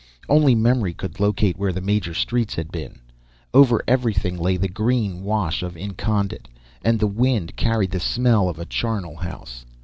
[0.27, 2.97] Only memory could locate where the major streets had been.
[3.53, 6.47] Over everything lay the green wash of incandite,
[6.83, 9.63] and the wind carried the smell of a charnel house.